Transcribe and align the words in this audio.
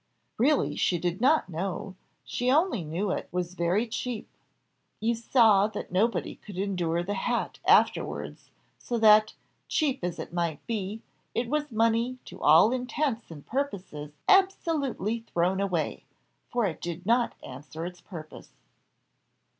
'Really 0.39 0.75
she 0.75 0.97
did 0.97 1.21
not 1.21 1.47
know; 1.47 1.93
she 2.23 2.49
only 2.49 2.83
knew 2.83 3.11
it 3.11 3.29
was 3.31 3.53
very 3.53 3.85
cheap.' 3.87 4.27
You 4.99 5.13
saw 5.13 5.67
that 5.67 5.91
nobody 5.91 6.37
could 6.37 6.57
endure 6.57 7.03
the 7.03 7.13
hat 7.13 7.59
afterwards; 7.65 8.49
so 8.79 8.97
that, 8.97 9.35
cheap 9.67 9.99
as 10.03 10.17
it 10.17 10.33
might 10.33 10.65
be, 10.65 11.03
it 11.35 11.49
was 11.49 11.71
money 11.71 12.17
to 12.25 12.41
all 12.41 12.71
intents 12.71 13.29
and 13.29 13.45
purposes 13.45 14.13
absolutely 14.27 15.19
thrown 15.19 15.61
away, 15.61 16.05
for 16.49 16.65
it 16.65 16.81
did 16.81 17.05
not 17.05 17.35
answer 17.43 17.85
its 17.85 18.01
purpose." 18.01 18.53